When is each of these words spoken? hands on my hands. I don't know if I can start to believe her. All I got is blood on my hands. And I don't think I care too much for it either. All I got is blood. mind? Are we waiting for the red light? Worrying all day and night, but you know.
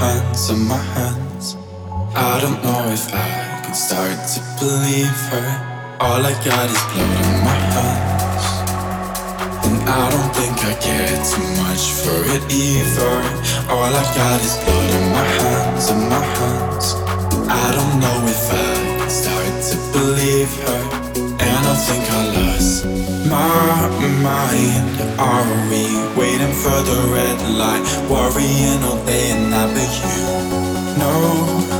hands 0.00 0.48
on 0.50 0.60
my 0.66 0.82
hands. 0.96 1.56
I 2.14 2.40
don't 2.40 2.60
know 2.64 2.82
if 2.88 3.04
I 3.12 3.60
can 3.62 3.74
start 3.74 4.16
to 4.32 4.40
believe 4.58 5.20
her. 5.30 5.46
All 6.00 6.24
I 6.24 6.32
got 6.42 6.66
is 6.74 6.82
blood 6.90 7.20
on 7.28 7.36
my 7.48 7.58
hands. 7.74 8.44
And 9.66 9.76
I 10.00 10.04
don't 10.12 10.32
think 10.38 10.56
I 10.70 10.74
care 10.86 11.16
too 11.32 11.48
much 11.62 11.84
for 12.00 12.18
it 12.34 12.42
either. 12.48 13.16
All 13.68 13.92
I 14.02 14.04
got 14.16 14.40
is 14.40 14.56
blood. 14.64 14.69
mind? 24.22 25.00
Are 25.18 25.44
we 25.70 25.84
waiting 26.18 26.52
for 26.52 26.78
the 26.82 27.10
red 27.12 27.40
light? 27.56 27.84
Worrying 28.10 28.82
all 28.84 29.04
day 29.04 29.30
and 29.32 29.50
night, 29.50 29.72
but 29.74 29.92
you 30.04 30.98
know. 30.98 31.79